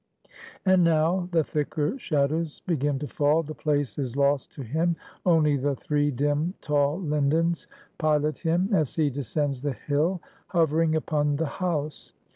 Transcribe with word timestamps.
And 0.65 0.83
now 0.83 1.29
the 1.31 1.43
thicker 1.43 1.95
shadows 1.99 2.63
begin 2.65 2.97
to 2.97 3.07
fall; 3.07 3.43
the 3.43 3.53
place 3.53 3.99
is 3.99 4.15
lost 4.15 4.51
to 4.53 4.63
him; 4.63 4.95
only 5.27 5.57
the 5.57 5.75
three 5.75 6.09
dim, 6.09 6.55
tall 6.59 6.99
lindens 6.99 7.67
pilot 7.99 8.39
him 8.39 8.69
as 8.73 8.95
he 8.95 9.11
descends 9.11 9.61
the 9.61 9.73
hill, 9.73 10.19
hovering 10.47 10.95
upon 10.95 11.35
the 11.35 11.45
house. 11.45 12.13